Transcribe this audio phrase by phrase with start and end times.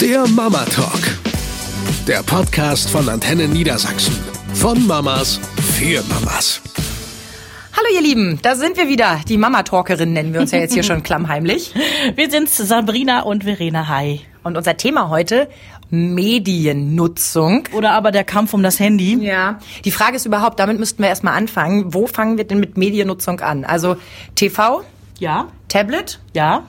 [0.00, 1.00] Der Mama Talk.
[2.06, 4.16] Der Podcast von Antenne Niedersachsen.
[4.54, 5.40] Von Mamas
[5.76, 6.60] für Mamas.
[7.76, 9.20] Hallo ihr Lieben, da sind wir wieder.
[9.28, 11.74] Die Mama-Talkerin nennen wir uns ja jetzt hier schon klammheimlich.
[12.16, 13.88] Wir sind Sabrina und Verena.
[13.88, 14.20] Hi.
[14.42, 15.48] Und unser Thema heute,
[15.90, 17.64] Mediennutzung.
[17.72, 19.16] Oder aber der Kampf um das Handy.
[19.24, 19.58] Ja.
[19.84, 21.94] Die Frage ist überhaupt, damit müssten wir erstmal anfangen.
[21.94, 23.64] Wo fangen wir denn mit Mediennutzung an?
[23.64, 23.96] Also
[24.34, 24.82] TV,
[25.18, 25.48] Ja.
[25.68, 26.64] Tablet, Ja.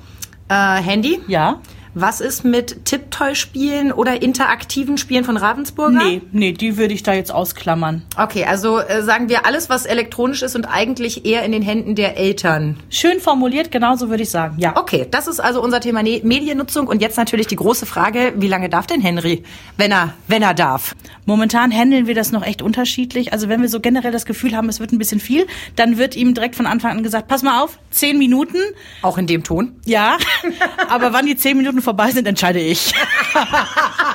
[0.49, 1.19] äh, Handy.
[1.27, 1.61] Ja.
[1.93, 6.03] Was ist mit Tipptoy-Spielen oder interaktiven Spielen von Ravensburger?
[6.03, 8.03] Nee, nee, die würde ich da jetzt ausklammern.
[8.17, 11.95] Okay, also äh, sagen wir alles, was elektronisch ist und eigentlich eher in den Händen
[11.95, 12.77] der Eltern.
[12.89, 14.55] Schön formuliert, genauso würde ich sagen.
[14.59, 14.77] Ja.
[14.77, 18.47] Okay, das ist also unser Thema Ne- Mediennutzung und jetzt natürlich die große Frage, wie
[18.47, 19.43] lange darf denn Henry,
[19.77, 20.95] wenn er, wenn er darf?
[21.25, 23.33] Momentan handeln wir das noch echt unterschiedlich.
[23.33, 25.45] Also wenn wir so generell das Gefühl haben, es wird ein bisschen viel,
[25.75, 28.57] dann wird ihm direkt von Anfang an gesagt, pass mal auf, zehn Minuten.
[29.01, 29.73] Auch in dem Ton?
[29.85, 30.17] Ja.
[30.89, 32.93] Aber wann die zehn Minuten vorbei sind, entscheide ich.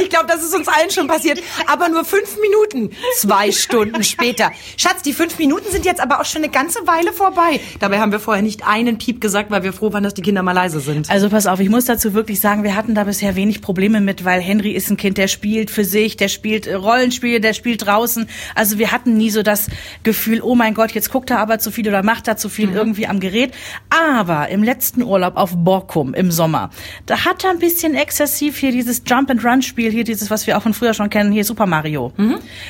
[0.00, 1.40] Ich glaube, das ist uns allen schon passiert.
[1.66, 4.52] Aber nur fünf Minuten, zwei Stunden später.
[4.76, 7.60] Schatz, die fünf Minuten sind jetzt aber auch schon eine ganze Weile vorbei.
[7.80, 10.42] Dabei haben wir vorher nicht einen Piep gesagt, weil wir froh waren, dass die Kinder
[10.42, 11.10] mal leise sind.
[11.10, 14.24] Also pass auf, ich muss dazu wirklich sagen, wir hatten da bisher wenig Probleme mit,
[14.24, 17.86] weil Henry ist ein Kind, der spielt für sich, der spielt äh, Rollenspiele, der spielt
[17.86, 18.28] draußen.
[18.54, 19.68] Also wir hatten nie so das
[20.02, 22.72] Gefühl, oh mein Gott, jetzt guckt er aber zu viel oder macht er zu viel
[22.72, 23.52] irgendwie am Gerät.
[23.90, 26.70] Aber im letzten Urlaub auf Borkum im Sommer,
[27.06, 29.04] da hat er ein bisschen exzessiv hier dieses
[29.64, 32.12] Jump-and-Run-Spiel, hier dieses, was wir auch von früher schon kennen, hier Super Mario.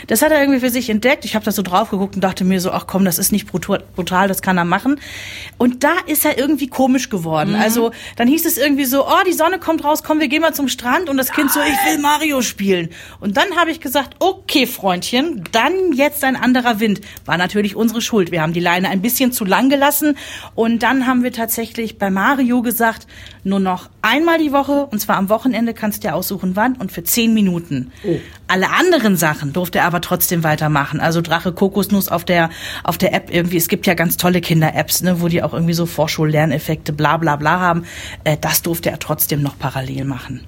[0.06, 1.24] Das hat er irgendwie für sich entdeckt.
[1.24, 3.46] Ich habe da so drauf geguckt und dachte mir so, ach komm, das ist nicht
[3.46, 5.00] brutal, brutal, das kann er machen.
[5.58, 7.54] Und da ist er irgendwie komisch geworden.
[7.54, 10.54] Also dann hieß es irgendwie so, oh, die Sonne kommt raus, komm, wir gehen mal
[10.54, 11.08] zum Strand.
[11.08, 12.90] Und das Kind so, ich will Mario spielen.
[13.20, 17.00] Und dann habe ich gesagt, okay, Freundchen, dann jetzt ein anderer Wind.
[17.24, 18.30] War natürlich unsere Schuld.
[18.30, 20.16] Wir haben die Leine ein bisschen zu lang gelassen.
[20.54, 23.06] Und dann haben wir tatsächlich bei Mario gesagt,
[23.42, 26.92] nur noch einmal die Woche, und zwar am Wochenende kannst du dir aussuchen, wann, und
[26.92, 27.90] für zehn Minuten.
[28.46, 31.00] Alle anderen Sachen durfte er aber trotzdem weitermachen.
[31.00, 32.50] Also Drache Kokosnuss auf der,
[32.84, 33.56] auf der App irgendwie.
[33.56, 37.36] Es gibt ja ganz tolle Kinder-Apps, ne, wo die auch irgendwie so Vorschullerneffekte, bla, bla,
[37.36, 37.84] bla haben.
[38.24, 40.46] Äh, das durfte er trotzdem noch parallel machen.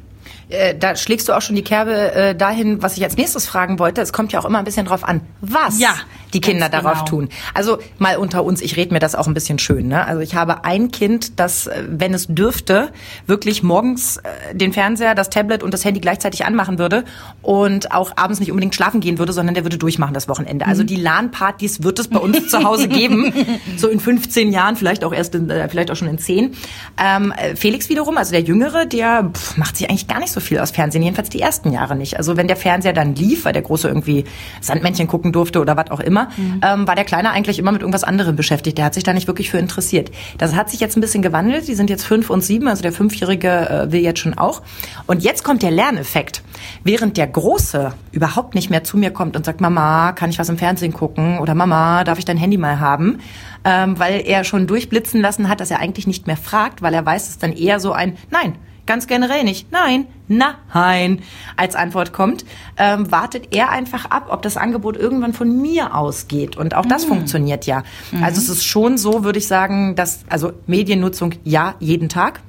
[0.48, 3.78] Äh, da schlägst du auch schon die Kerbe äh, dahin, was ich als nächstes fragen
[3.78, 4.00] wollte.
[4.00, 5.94] Es kommt ja auch immer ein bisschen drauf an, was Ja,
[6.32, 7.22] die Kinder ganz darauf genau.
[7.22, 7.28] tun.
[7.54, 9.88] Also mal unter uns, ich rede mir das auch ein bisschen schön.
[9.88, 10.04] Ne?
[10.06, 12.90] Also ich habe ein Kind, das, äh, wenn es dürfte,
[13.26, 17.04] wirklich morgens äh, den Fernseher, das Tablet und das Handy gleichzeitig anmachen würde
[17.42, 20.66] und auch abends nicht unbedingt schlafen gehen würde, sondern der würde durchmachen das Wochenende.
[20.66, 20.86] Also Mhm.
[20.88, 23.32] die LAN-Partys wird es bei uns zu Hause geben,
[23.76, 26.54] so in 15 Jahren, vielleicht auch erst, in, äh, vielleicht auch schon in 10.
[27.02, 30.40] Ähm, äh, Felix wiederum, also der Jüngere, der pff, macht sich eigentlich gar nicht so
[30.40, 32.16] viel aus Fernsehen, jedenfalls die ersten Jahre nicht.
[32.18, 34.24] Also wenn der Fernseher dann lief, weil der Große irgendwie
[34.60, 36.15] Sandmännchen gucken durfte oder was auch immer,
[36.62, 38.78] ähm, war der Kleine eigentlich immer mit irgendwas anderem beschäftigt.
[38.78, 40.10] Der hat sich da nicht wirklich für interessiert.
[40.38, 41.68] Das hat sich jetzt ein bisschen gewandelt.
[41.68, 44.62] Die sind jetzt fünf und sieben, also der Fünfjährige äh, will jetzt schon auch.
[45.06, 46.42] Und jetzt kommt der Lerneffekt.
[46.84, 50.48] Während der Große überhaupt nicht mehr zu mir kommt und sagt, Mama, kann ich was
[50.48, 51.38] im Fernsehen gucken?
[51.38, 53.18] Oder Mama, darf ich dein Handy mal haben?
[53.64, 57.04] Ähm, weil er schon durchblitzen lassen hat, dass er eigentlich nicht mehr fragt, weil er
[57.04, 58.56] weiß, es ist dann eher so ein Nein.
[58.86, 59.72] Ganz generell nicht.
[59.72, 61.22] Nein, nein,
[61.56, 62.44] als Antwort kommt,
[62.76, 66.56] ähm, wartet er einfach ab, ob das Angebot irgendwann von mir ausgeht.
[66.56, 67.82] Und auch das funktioniert ja.
[68.22, 72.40] Also es ist schon so, würde ich sagen, dass, also Mediennutzung ja, jeden Tag.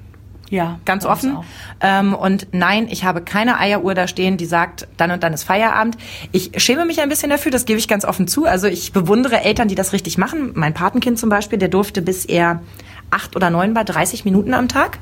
[0.50, 1.38] Ja, Ganz offen.
[1.82, 5.44] Ähm, und nein, ich habe keine Eieruhr da stehen, die sagt, dann und dann ist
[5.44, 5.98] Feierabend.
[6.32, 8.46] Ich schäme mich ein bisschen dafür, das gebe ich ganz offen zu.
[8.46, 10.52] Also ich bewundere Eltern, die das richtig machen.
[10.54, 12.62] Mein Patenkind zum Beispiel, der durfte bis er
[13.10, 15.00] acht oder neun war, 30 Minuten am Tag.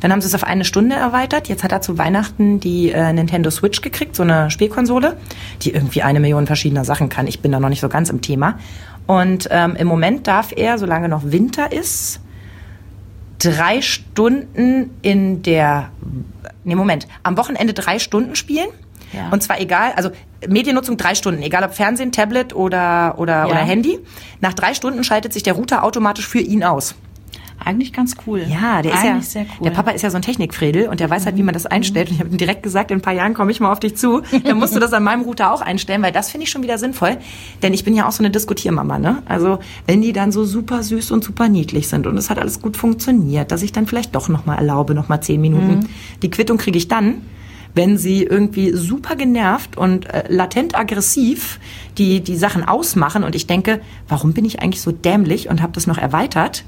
[0.00, 1.48] Dann haben sie es auf eine Stunde erweitert.
[1.48, 5.16] Jetzt hat er zu Weihnachten die äh, Nintendo Switch gekriegt, so eine Spielkonsole,
[5.62, 7.26] die irgendwie eine Million verschiedener Sachen kann.
[7.26, 8.58] Ich bin da noch nicht so ganz im Thema.
[9.06, 12.20] Und ähm, im Moment darf er, solange noch Winter ist,
[13.38, 15.90] drei Stunden in der,
[16.64, 18.68] nee, Moment, am Wochenende drei Stunden spielen.
[19.12, 19.28] Ja.
[19.30, 20.10] Und zwar egal, also
[20.48, 23.46] Mediennutzung drei Stunden, egal ob Fernsehen, Tablet oder, oder, Ja.
[23.46, 23.98] oder Handy.
[24.40, 26.94] Nach drei Stunden schaltet sich der Router automatisch für ihn aus.
[27.64, 28.44] Eigentlich ganz cool.
[28.48, 29.64] Ja, der ist ja, Eigentlich sehr cool.
[29.64, 32.08] der Papa ist ja so ein Technikfredel und der weiß halt, wie man das einstellt.
[32.08, 33.96] Und ich habe ihm direkt gesagt, in ein paar Jahren komme ich mal auf dich
[33.96, 34.22] zu.
[34.44, 36.78] Dann musst du das an meinem Router auch einstellen, weil das finde ich schon wieder
[36.78, 37.18] sinnvoll.
[37.62, 39.22] Denn ich bin ja auch so eine Diskutiermama, ne?
[39.26, 42.60] Also, wenn die dann so super süß und super niedlich sind und es hat alles
[42.60, 45.88] gut funktioniert, dass ich dann vielleicht doch nochmal erlaube, nochmal zehn Minuten.
[46.22, 47.22] Die Quittung kriege ich dann,
[47.74, 51.58] wenn sie irgendwie super genervt und äh, latent aggressiv
[51.98, 55.72] die, die Sachen ausmachen und ich denke, warum bin ich eigentlich so dämlich und habe
[55.72, 56.64] das noch erweitert?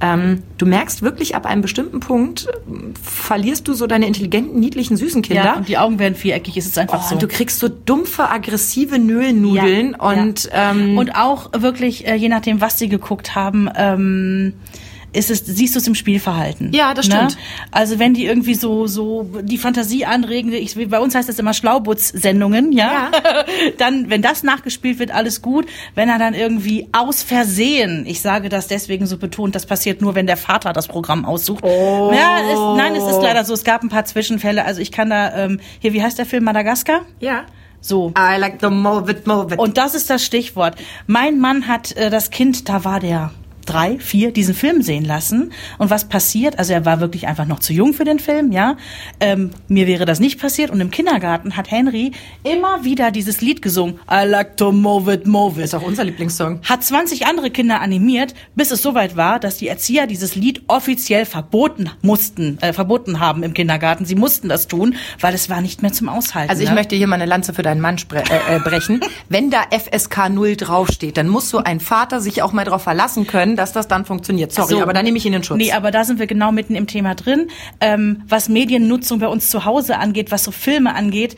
[0.00, 2.50] Ähm, du merkst wirklich ab einem bestimmten Punkt, äh,
[3.00, 5.44] verlierst du so deine intelligenten, niedlichen, süßen Kinder.
[5.44, 7.14] Ja, und die Augen werden viereckig, ist es einfach Oh, so.
[7.14, 10.70] und du kriegst so dumpfe, aggressive Nöhlnudeln Ja, und ja.
[10.72, 14.54] Ähm, und auch wirklich, äh, je nachdem, was sie geguckt haben, ähm,
[15.14, 16.72] ist es, siehst du es im Spielverhalten.
[16.72, 17.36] Ja, das stimmt.
[17.70, 21.54] Also wenn die irgendwie so, so die Fantasie anregen, ich, bei uns heißt das immer
[21.54, 23.10] Schlaubutz-Sendungen, ja?
[23.78, 25.66] dann, wenn das nachgespielt wird, alles gut.
[25.94, 30.14] Wenn er dann irgendwie aus Versehen, ich sage das deswegen so betont, das passiert nur,
[30.14, 31.64] wenn der Vater das Programm aussucht.
[31.64, 32.12] Oh.
[32.12, 34.64] Ja, es, nein, es ist leider so, es gab ein paar Zwischenfälle.
[34.64, 37.02] Also ich kann da, ähm, hier, wie heißt der Film Madagaskar?
[37.20, 37.44] Ja.
[37.80, 38.12] So.
[38.18, 39.60] I like the move it, move it.
[39.60, 40.76] Und das ist das Stichwort.
[41.06, 43.30] Mein Mann hat äh, das Kind, da war der
[43.64, 45.52] drei, vier, diesen Film sehen lassen.
[45.78, 46.58] Und was passiert?
[46.58, 48.76] Also er war wirklich einfach noch zu jung für den Film, ja.
[49.20, 50.70] Ähm, mir wäre das nicht passiert.
[50.70, 52.12] Und im Kindergarten hat Henry
[52.42, 53.98] immer wieder dieses Lied gesungen.
[54.10, 55.66] I like to move it, move it.
[55.66, 56.60] ist auch unser Lieblingssong.
[56.62, 61.26] Hat 20 andere Kinder animiert, bis es soweit war, dass die Erzieher dieses Lied offiziell
[61.26, 64.04] verboten mussten, äh, verboten haben im Kindergarten.
[64.04, 66.50] Sie mussten das tun, weil es war nicht mehr zum Aushalten.
[66.50, 66.74] Also ich ne?
[66.74, 69.00] möchte hier mal eine Lanze für deinen Mann äh, äh, brechen.
[69.28, 73.26] Wenn da FSK 0 draufsteht, dann muss so ein Vater sich auch mal darauf verlassen
[73.26, 74.52] können, dass das dann funktioniert.
[74.52, 74.82] Sorry, So.
[74.82, 75.58] aber da nehme ich ihn in Schutz.
[75.58, 77.48] Nee, aber da sind wir genau mitten im Thema drin.
[77.80, 81.36] Ähm, was Mediennutzung bei uns zu Hause angeht, was so Filme angeht,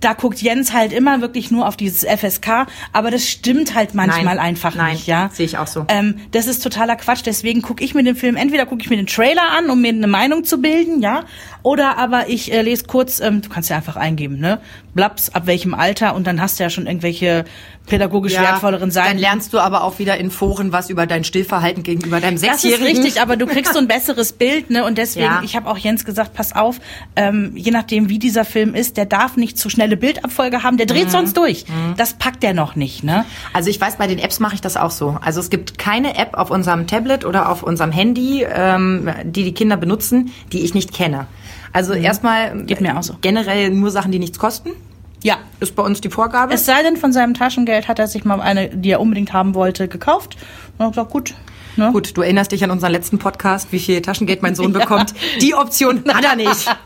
[0.00, 4.36] da guckt Jens halt immer wirklich nur auf dieses FSK, aber das stimmt halt manchmal
[4.36, 5.30] Nein, einfach nein, nicht, ja.
[5.32, 5.86] sehe ich auch so.
[5.88, 8.96] Ähm, das ist totaler Quatsch, deswegen gucke ich mir den Film, entweder gucke ich mir
[8.96, 11.24] den Trailer an, um mir eine Meinung zu bilden, ja,
[11.64, 14.60] oder aber ich äh, lese kurz, ähm, du kannst ja einfach eingeben, ne,
[14.94, 17.44] Blaps, ab welchem Alter und dann hast du ja schon irgendwelche
[17.86, 19.08] pädagogisch wertvolleren Seiten.
[19.08, 22.42] Dann lernst du aber auch wieder in Foren was über dein Stillverhalten gegenüber deinem Das
[22.56, 23.02] ist Sechsjährigen.
[23.02, 24.84] richtig, aber du kriegst so ein besseres Bild, ne?
[24.84, 25.42] Und deswegen, Ja.
[25.44, 26.80] ich habe auch Jens gesagt, pass auf,
[27.16, 30.86] ähm, je nachdem, wie dieser Film ist, der darf nicht zu schnelle Bildabfolge haben, der
[30.86, 30.90] Mhm.
[30.90, 31.64] dreht sonst durch.
[31.96, 33.24] Das packt der noch nicht, ne?
[33.52, 35.18] Also ich weiß, bei den Apps mache ich das auch so.
[35.22, 39.52] Also es gibt keine App auf unserem Tablet oder auf unserem Handy, ähm, die die
[39.54, 41.26] Kinder benutzen, die ich nicht kenne.
[41.74, 42.66] Also erstmal Mhm.
[42.66, 43.16] Geht mir auch so.
[43.20, 44.70] generell nur Sachen, die nichts kosten.
[45.22, 45.38] Ja.
[45.60, 46.54] Ist bei uns die Vorgabe.
[46.54, 49.54] Es sei denn, von seinem Taschengeld hat er sich mal eine, die er unbedingt haben
[49.54, 50.36] wollte, gekauft.
[50.78, 51.34] Und hat gesagt, gut.
[51.76, 51.90] Ne?
[51.92, 55.12] Gut, du erinnerst dich an unseren letzten Podcast, wie viel Taschengeld mein Sohn bekommt.
[55.40, 56.66] Die Option hat er nicht.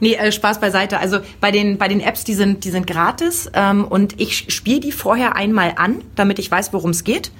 [0.00, 0.98] Nee, äh, Spaß beiseite.
[0.98, 4.80] Also bei den, bei den Apps, die sind, die sind gratis ähm, und ich spiele
[4.80, 7.30] die vorher einmal an, damit ich weiß, worum es geht.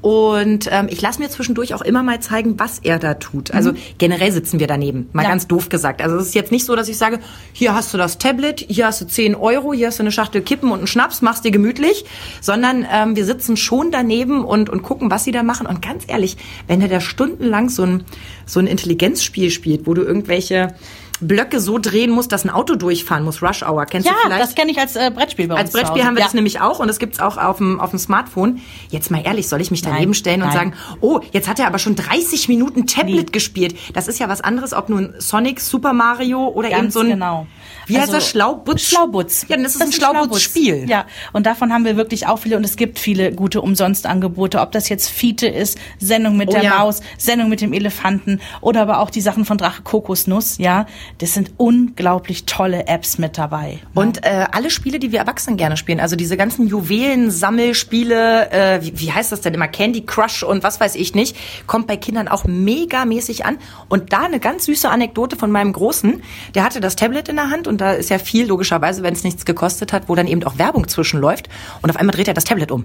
[0.00, 3.50] Und ähm, ich lasse mir zwischendurch auch immer mal zeigen, was er da tut.
[3.52, 5.30] Also generell sitzen wir daneben, mal Ja.
[5.30, 6.00] ganz doof gesagt.
[6.02, 7.18] Also es ist jetzt nicht so, dass ich sage,
[7.52, 10.40] hier hast du das Tablet, hier hast du 10 Euro, hier hast du eine Schachtel
[10.42, 12.04] Kippen und einen Schnaps, machst dir gemütlich,
[12.40, 15.66] sondern ähm, wir sitzen schon daneben und, und gucken, was sie da machen.
[15.66, 16.36] Und ganz ehrlich,
[16.68, 18.04] wenn er da stundenlang so ein,
[18.46, 20.74] so ein Intelligenzspiel spielt, wo du irgendwelche
[21.20, 24.42] Blöcke so drehen musst, dass ein Auto durchfahren muss, Rush Hour, kennst Ja, du vielleicht?
[24.42, 26.26] das kenne ich als äh, Brettspiel bei uns Als Brettspiel haben wir ja.
[26.26, 28.60] das nämlich auch und das gibt's auch auf dem, auf dem Smartphone.
[28.90, 30.56] Jetzt mal ehrlich, soll ich mich daneben Nein, stellen und nein.
[30.56, 33.32] sagen, oh, jetzt hat er aber schon 30 Minuten Tablet Nee.
[33.32, 33.76] gespielt.
[33.94, 37.08] Das ist ja was anderes, ob nun Sonic, Super Mario oder eben Ganz so ein,
[37.08, 37.46] genau.
[37.86, 38.82] wie heißt Also, das, Schlaubutz?
[38.82, 39.46] Schlaubutz.
[39.48, 40.88] Ja, dann ist es ein Schlaubutzspiel.
[40.88, 44.72] Ja, und davon haben wir wirklich auch viele und es gibt viele gute Umsonstangebote, ob
[44.72, 46.78] das jetzt Fiete ist, Sendung mit Oh der ja.
[46.78, 50.86] Maus, Sendung mit dem Elefanten oder aber auch die Sachen von Drache Kokosnuss, ja.
[51.18, 53.78] Das sind unglaublich tolle Apps mit dabei.
[53.94, 59.00] Und äh, alle Spiele, die wir Erwachsenen gerne spielen, also diese ganzen Juwelen-Sammelspiele, äh, wie,
[59.00, 62.28] wie heißt das denn immer, Candy Crush und was weiß ich nicht, kommt bei Kindern
[62.28, 63.58] auch megamäßig an.
[63.88, 66.22] Und da eine ganz süße Anekdote von meinem Großen,
[66.54, 69.24] der hatte das Tablet in der Hand und da ist ja viel, logischerweise, wenn es
[69.24, 71.48] nichts gekostet hat, wo dann eben auch Werbung zwischenläuft
[71.82, 72.84] und auf einmal dreht er das Tablet um.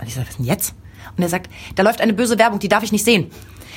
[0.00, 0.74] Und ich sage, was denn jetzt?
[1.16, 3.30] Und er sagt, da läuft eine böse Werbung, die darf ich nicht sehen.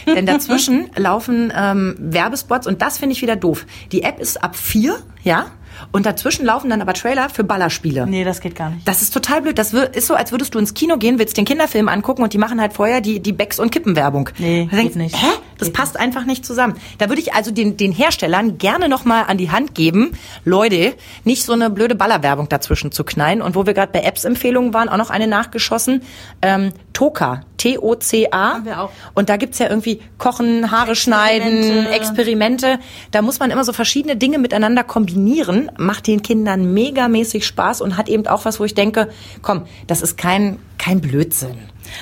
[0.06, 3.65] Denn dazwischen laufen ähm, Werbespots und das finde ich wieder doof.
[3.92, 5.48] Die App ist ab vier, ja,
[5.92, 8.05] und dazwischen laufen dann aber Trailer für Ballerspiele.
[8.08, 8.88] Nee, das geht gar nicht.
[8.88, 9.58] Das ist total blöd.
[9.58, 12.38] Das ist so, als würdest du ins Kino gehen, willst den Kinderfilm angucken und die
[12.38, 14.29] machen halt vorher die, die Becks- und Kippenwerbung.
[14.38, 15.15] Nee, Da denkst, geht nicht.
[15.15, 15.27] Hä?
[15.58, 16.75] Das passt einfach nicht zusammen.
[16.98, 20.12] Da würde ich also den, den Herstellern gerne nochmal an die Hand geben,
[20.43, 20.93] Leute,
[21.24, 23.41] nicht so eine blöde Ballerwerbung dazwischen zu knallen.
[23.41, 26.01] Und wo wir gerade bei Apps-Empfehlungen waren, auch noch eine nachgeschossen.
[26.41, 28.89] Ähm, Toka, T-O-C-A.
[29.13, 31.91] Und da gibt's ja irgendwie Kochen, Haare schneiden, Experimente.
[31.91, 32.80] Experimente.
[33.12, 35.72] Da muss man immer so verschiedene Dinge miteinander kombinieren.
[35.77, 39.10] Macht den Kindern megamäßig Spaß und hat eben auch was, wo ich denke,
[39.44, 41.58] komm, das ist kein, kein Blödsinn.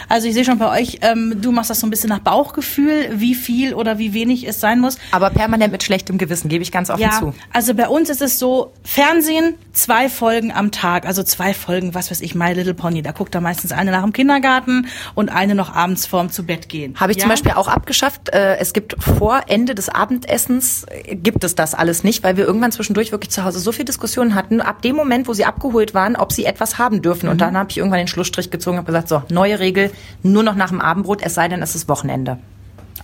[0.07, 3.09] Also ich sehe schon bei euch, ähm, du machst das so ein bisschen nach Bauchgefühl,
[3.13, 4.97] wie viel oder wie wenig es sein muss.
[5.11, 7.33] Aber permanent mit schlechtem Gewissen, gebe ich ganz offen Ja, zu.
[7.53, 12.11] also bei uns ist es so, Fernsehen, zwei Folgen am Tag, also zwei Folgen, was
[12.11, 15.55] weiß ich, My Little Pony, da guckt er meistens eine nach dem Kindergarten und eine
[15.55, 16.95] noch abends vorm zu Bett gehen.
[16.99, 17.21] Habe ich ja?
[17.21, 18.29] zum Beispiel auch abgeschafft.
[18.29, 22.45] Äh, Es gibt vor Ende des Abendessens äh, gibt es das alles nicht, weil wir
[22.45, 24.61] irgendwann zwischendurch wirklich zu Hause so viel Diskussionen hatten.
[24.61, 27.29] Ab dem Moment, wo sie abgeholt waren, ob sie etwas haben dürfen.
[27.29, 30.55] Und dann habe ich irgendwann den Schlussstrich gezogen und gesagt, so, neue Regel, nur noch
[30.55, 32.37] nach dem Abendbrot, es sei denn, es ist Wochenende.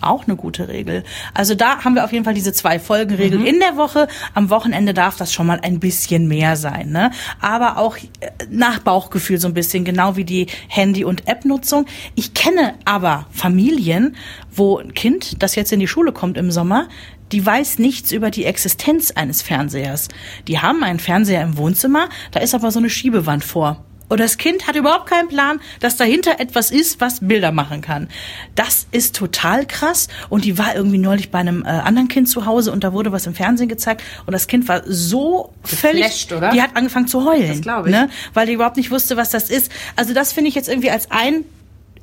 [0.01, 1.05] Auch eine gute Regel.
[1.33, 3.47] Also da haben wir auf jeden Fall diese zwei Folgenregeln mhm.
[3.47, 4.09] in der Woche.
[4.33, 6.89] Am Wochenende darf das schon mal ein bisschen mehr sein.
[6.89, 7.11] Ne?
[7.39, 11.85] Aber auch äh, nach Bauchgefühl so ein bisschen, genau wie die Handy- und App-Nutzung.
[12.13, 14.17] Ich kenne aber Familien,
[14.53, 16.89] wo ein Kind, das jetzt in die Schule kommt im Sommer,
[17.31, 20.09] die weiß nichts über die Existenz eines Fernsehers.
[20.49, 23.83] Die haben einen Fernseher im Wohnzimmer, da ist aber so eine Schiebewand vor.
[24.07, 28.07] Und das Kind hat überhaupt keinen Plan, dass dahinter etwas ist, was Bilder machen kann.
[28.53, 30.07] Das ist total krass.
[30.29, 33.11] Und die war irgendwie neulich bei einem äh, anderen Kind zu Hause und da wurde
[33.11, 34.03] was im Fernsehen gezeigt.
[34.25, 36.51] Und das Kind war so völlig, oder?
[36.51, 37.47] die hat angefangen zu heulen.
[37.47, 37.95] Das glaube ich.
[37.95, 38.09] Ne?
[38.33, 39.71] Weil die überhaupt nicht wusste, was das ist.
[39.95, 41.45] Also das finde ich jetzt irgendwie als ein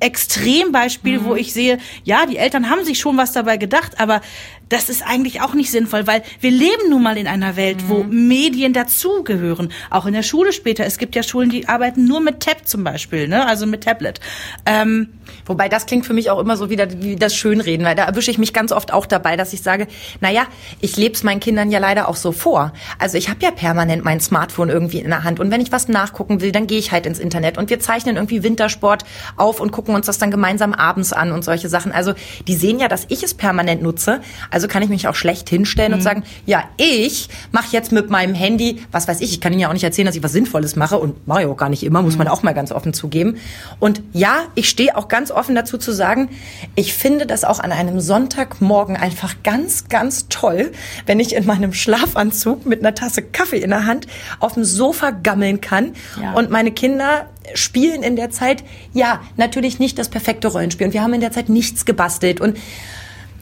[0.00, 1.24] Extrembeispiel, mhm.
[1.24, 4.20] wo ich sehe, ja, die Eltern haben sich schon was dabei gedacht, aber
[4.72, 7.88] das ist eigentlich auch nicht sinnvoll, weil wir leben nun mal in einer Welt, mhm.
[7.88, 9.70] wo Medien dazugehören.
[9.90, 10.84] Auch in der Schule später.
[10.84, 13.46] Es gibt ja Schulen, die arbeiten nur mit Tab zum Beispiel, ne?
[13.46, 14.20] also mit Tablet.
[14.66, 15.08] Ähm,
[15.46, 18.30] Wobei das klingt für mich auch immer so wieder wie das Schönreden, weil da erwische
[18.30, 19.86] ich mich ganz oft auch dabei, dass ich sage,
[20.20, 20.46] naja,
[20.80, 22.72] ich lebe es meinen Kindern ja leider auch so vor.
[22.98, 25.88] Also ich habe ja permanent mein Smartphone irgendwie in der Hand und wenn ich was
[25.88, 29.04] nachgucken will, dann gehe ich halt ins Internet und wir zeichnen irgendwie Wintersport
[29.36, 31.92] auf und gucken uns das dann gemeinsam abends an und solche Sachen.
[31.92, 32.14] Also
[32.46, 34.20] die sehen ja, dass ich es permanent nutze.
[34.50, 35.98] Also kann ich mich auch schlecht hinstellen mhm.
[35.98, 39.60] und sagen, ja, ich mache jetzt mit meinem Handy, was weiß ich, ich kann Ihnen
[39.60, 41.82] ja auch nicht erzählen, dass ich was Sinnvolles mache und mache ich auch gar nicht
[41.82, 42.32] immer, muss man mhm.
[42.32, 43.36] auch mal ganz offen zugeben.
[43.78, 46.28] Und ja, ich stehe auch ganz offen dazu zu sagen,
[46.74, 50.72] ich finde das auch an einem Sonntagmorgen einfach ganz, ganz toll,
[51.06, 54.06] wenn ich in meinem Schlafanzug mit einer Tasse Kaffee in der Hand
[54.40, 56.32] auf dem Sofa gammeln kann ja.
[56.32, 61.02] und meine Kinder spielen in der Zeit, ja, natürlich nicht das perfekte Rollenspiel und wir
[61.02, 62.56] haben in der Zeit nichts gebastelt und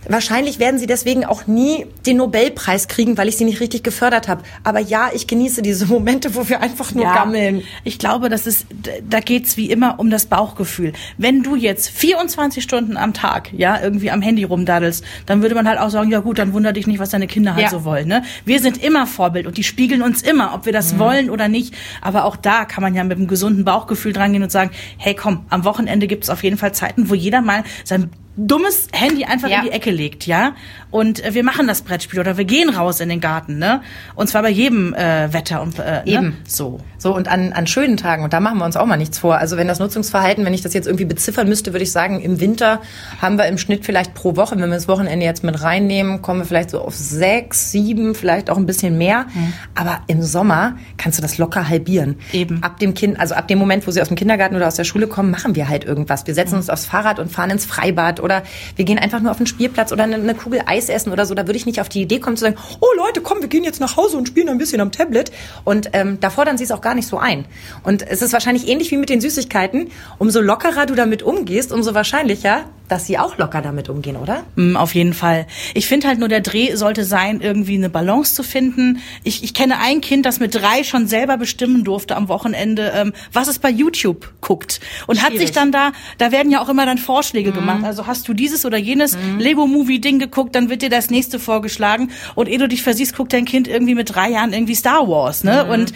[0.08, 4.28] Wahrscheinlich werden sie deswegen auch nie den Nobelpreis kriegen, weil ich sie nicht richtig gefördert
[4.28, 4.42] habe.
[4.64, 7.62] Aber ja, ich genieße diese Momente, wo wir einfach nur ja, gammeln.
[7.84, 8.66] Ich glaube, das ist,
[9.06, 10.94] da geht's wie immer um das Bauchgefühl.
[11.18, 15.68] Wenn du jetzt 24 Stunden am Tag, ja, irgendwie am Handy rumdaddelst, dann würde man
[15.68, 17.70] halt auch sagen, ja gut, dann wundert dich nicht, was deine Kinder halt ja.
[17.70, 18.08] so wollen.
[18.08, 18.22] Ne?
[18.46, 20.98] Wir sind immer Vorbild und die spiegeln uns immer, ob wir das mhm.
[20.98, 21.74] wollen oder nicht.
[22.00, 25.44] Aber auch da kann man ja mit einem gesunden Bauchgefühl drangehen und sagen, hey komm,
[25.50, 29.58] am Wochenende gibt's auf jeden Fall Zeiten, wo jeder mal sein dummes Handy einfach ja.
[29.58, 30.54] in die Ecke legt, ja.
[30.90, 33.82] Und äh, wir machen das Brettspiel oder wir gehen raus in den Garten, ne?
[34.14, 36.02] Und zwar bei jedem äh, Wetter und äh, ne?
[36.06, 36.32] eben ne?
[36.46, 36.80] so.
[36.98, 39.38] So und an, an schönen Tagen und da machen wir uns auch mal nichts vor.
[39.38, 42.40] Also wenn das Nutzungsverhalten, wenn ich das jetzt irgendwie beziffern müsste, würde ich sagen, im
[42.40, 42.82] Winter
[43.22, 46.40] haben wir im Schnitt vielleicht pro Woche, wenn wir das Wochenende jetzt mit reinnehmen, kommen
[46.40, 49.26] wir vielleicht so auf sechs, sieben, vielleicht auch ein bisschen mehr.
[49.32, 49.52] Mhm.
[49.74, 52.16] Aber im Sommer kannst du das locker halbieren.
[52.32, 52.62] Eben.
[52.62, 54.84] Ab dem Kind, also ab dem Moment, wo sie aus dem Kindergarten oder aus der
[54.84, 56.26] Schule kommen, machen wir halt irgendwas.
[56.26, 56.60] Wir setzen mhm.
[56.60, 58.42] uns aufs Fahrrad und fahren ins Freibad oder
[58.76, 61.34] wir gehen einfach nur auf den Spielplatz oder eine, eine Kugel Eis essen oder so.
[61.34, 63.64] Da würde ich nicht auf die Idee kommen zu sagen, oh Leute, komm, wir gehen
[63.64, 65.30] jetzt nach Hause und spielen ein bisschen am Tablet.
[65.64, 67.44] Und ähm, da fordern sie es auch gar nicht so ein.
[67.82, 69.90] Und es ist wahrscheinlich ähnlich wie mit den Süßigkeiten.
[70.18, 74.42] Umso lockerer du damit umgehst, umso wahrscheinlicher, dass sie auch locker damit umgehen, oder?
[74.56, 75.46] Mm, auf jeden Fall.
[75.74, 78.98] Ich finde halt nur, der Dreh sollte sein, irgendwie eine Balance zu finden.
[79.22, 83.12] Ich, ich kenne ein Kind, das mit drei schon selber bestimmen durfte am Wochenende, ähm,
[83.32, 84.80] was es bei YouTube guckt.
[85.06, 85.32] Und Schwierig.
[85.32, 87.54] hat sich dann da, da werden ja auch immer dann Vorschläge mhm.
[87.54, 87.84] gemacht.
[87.84, 89.38] Also hast du dieses oder jenes mhm.
[89.38, 92.10] Lego-Movie-Ding geguckt, dann wird dir das nächste vorgeschlagen.
[92.34, 95.44] Und ehe du dich versiehst, guckt dein Kind irgendwie mit drei Jahren irgendwie Star Wars.
[95.44, 95.64] Ne?
[95.64, 95.70] Mhm.
[95.70, 95.92] Und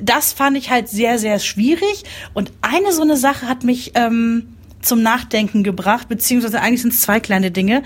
[0.00, 2.04] das fand ich halt sehr, sehr schwierig.
[2.34, 3.92] Und eine so eine Sache hat mich...
[3.96, 4.52] Ähm,
[4.86, 7.82] zum Nachdenken gebracht, beziehungsweise eigentlich sind es zwei kleine Dinge.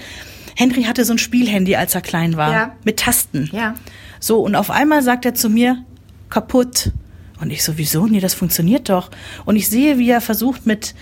[0.56, 2.76] Henry hatte so ein Spielhandy, als er klein war, ja.
[2.84, 3.48] mit Tasten.
[3.52, 3.74] Ja.
[4.18, 5.84] So, und auf einmal sagt er zu mir,
[6.28, 6.92] kaputt.
[7.40, 8.06] Und ich so, wieso?
[8.06, 9.10] Nee, das funktioniert doch.
[9.46, 10.94] Und ich sehe, wie er versucht, mit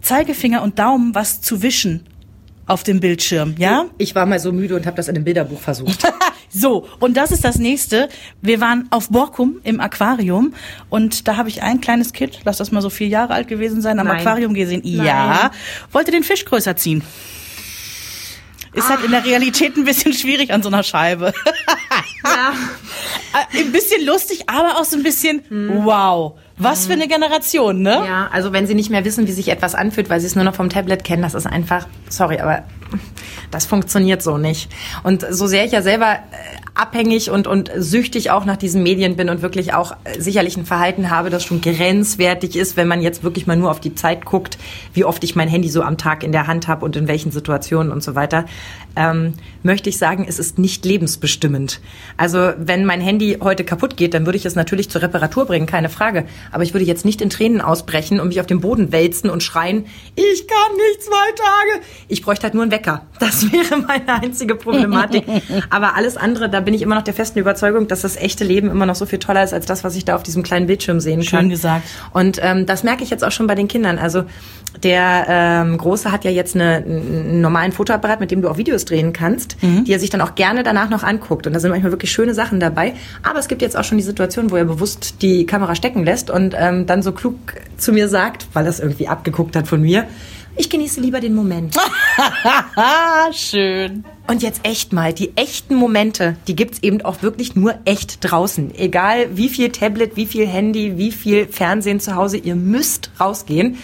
[0.00, 2.06] Zeigefinger und Daumen was zu wischen
[2.66, 3.86] auf dem Bildschirm, ja?
[3.96, 6.04] Ich war mal so müde und habe das in einem Bilderbuch versucht.
[6.50, 8.08] so, und das ist das nächste.
[8.40, 10.54] Wir waren auf Borkum im Aquarium
[10.88, 13.82] und da habe ich ein kleines Kind, lass das mal so vier Jahre alt gewesen
[13.82, 14.20] sein, am Nein.
[14.20, 14.82] Aquarium gesehen.
[14.84, 15.06] Nein.
[15.06, 15.50] Ja,
[15.92, 17.02] wollte den Fisch größer ziehen.
[18.74, 18.90] Ist ah.
[18.90, 21.32] halt in der Realität ein bisschen schwierig an so einer Scheibe.
[22.24, 22.52] ja.
[23.34, 25.84] Äh, ein bisschen lustig, aber auch so ein bisschen hm.
[25.84, 26.38] wow.
[26.56, 28.02] Was für eine Generation, ne?
[28.06, 30.44] Ja, also wenn sie nicht mehr wissen, wie sich etwas anfühlt, weil sie es nur
[30.44, 32.64] noch vom Tablet kennen, das ist einfach, sorry, aber
[33.50, 34.70] das funktioniert so nicht.
[35.02, 36.16] Und so sehr ich ja selber äh,
[36.78, 40.64] abhängig und, und süchtig auch nach diesen Medien bin und wirklich auch äh, sicherlich ein
[40.64, 44.24] Verhalten habe, das schon grenzwertig ist, wenn man jetzt wirklich mal nur auf die Zeit
[44.24, 44.58] guckt,
[44.94, 47.32] wie oft ich mein Handy so am Tag in der Hand habe und in welchen
[47.32, 48.44] Situationen und so weiter,
[48.96, 51.80] ähm, möchte ich sagen, es ist nicht lebensbestimmend.
[52.16, 55.66] Also wenn mein Handy heute kaputt geht, dann würde ich es natürlich zur Reparatur bringen,
[55.66, 56.26] keine Frage.
[56.52, 59.42] Aber ich würde jetzt nicht in Tränen ausbrechen und mich auf den Boden wälzen und
[59.42, 61.84] schreien, ich kann nicht zwei Tage.
[62.08, 63.02] Ich bräuchte halt nur einen Wecker.
[63.18, 65.24] Das wäre meine einzige Problematik.
[65.70, 68.70] Aber alles andere, da bin ich immer noch der festen Überzeugung, dass das echte Leben
[68.70, 71.00] immer noch so viel toller ist als das, was ich da auf diesem kleinen Bildschirm
[71.00, 71.48] sehen Schön kann.
[71.48, 71.88] gesagt.
[72.12, 73.96] Und ähm, das merke ich jetzt auch schon bei den Kindern.
[73.96, 74.24] Also
[74.82, 78.84] der ähm, Große hat ja jetzt eine, einen normalen Fotoapparat, mit dem du auch Videos
[78.84, 81.46] drehen kannst, die er sich dann auch gerne danach noch anguckt.
[81.46, 82.92] Und da sind manchmal wirklich schöne Sachen dabei.
[83.22, 86.28] Aber es gibt jetzt auch schon die Situation, wo er bewusst die Kamera stecken lässt
[86.28, 87.38] und ähm, dann so klug
[87.78, 90.04] zu mir sagt, weil er es irgendwie abgeguckt hat von mir,
[90.56, 91.76] ich genieße lieber den Moment.
[93.32, 94.04] Schön.
[94.26, 98.74] Und jetzt echt mal, die echten Momente, die gibt's eben auch wirklich nur echt draußen.
[98.74, 103.78] Egal wie viel Tablet, wie viel Handy, wie viel Fernsehen zu Hause, ihr müsst rausgehen.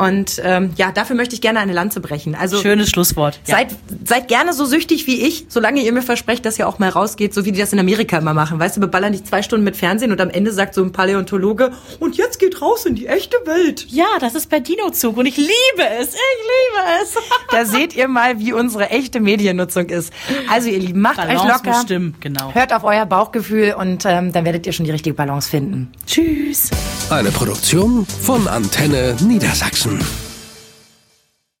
[0.00, 2.34] Und ähm, ja, dafür möchte ich gerne eine Lanze brechen.
[2.34, 3.38] Also Schönes Schlusswort.
[3.46, 3.56] Ja.
[3.56, 3.68] Seid,
[4.02, 7.34] seid gerne so süchtig wie ich, solange ihr mir versprecht, dass ihr auch mal rausgeht,
[7.34, 8.58] so wie die das in Amerika immer machen.
[8.58, 11.72] Weißt du, beballern dich zwei Stunden mit Fernsehen und am Ende sagt so ein Paläontologe,
[11.98, 13.88] und jetzt geht raus in die echte Welt.
[13.90, 15.50] Ja, das ist bei Dinozug und ich liebe
[16.00, 16.08] es.
[16.08, 17.16] Ich liebe es.
[17.50, 20.12] Da seht ihr mal, wie unsere echte Mediennutzung ist.
[20.48, 21.70] Also ihr Lieben, macht Balance euch locker.
[21.78, 22.54] bestimmen, genau.
[22.54, 25.90] Hört auf euer Bauchgefühl und ähm, dann werdet ihr schon die richtige Balance finden.
[26.06, 26.70] Tschüss.
[27.10, 29.89] Eine Produktion von Antenne Niedersachsen.
[29.90, 30.29] truth.